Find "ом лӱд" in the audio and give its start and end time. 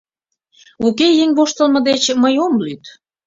2.45-2.83